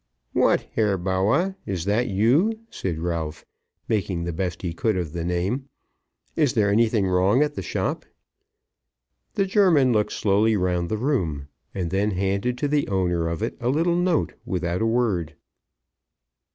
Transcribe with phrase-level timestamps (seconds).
[0.33, 3.45] "What, Herr Bawwah; is that you?" said Ralph,
[3.87, 5.69] making the best he could of the name.
[6.35, 8.07] "Is there anything wrong at the shop?"
[9.35, 13.55] The German looked slowly round the room, and then handed to the owner of it
[13.59, 15.35] a little note without a word.